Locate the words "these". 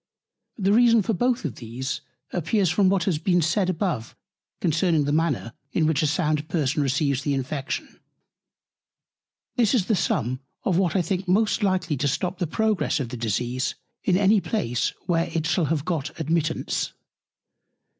1.43-2.01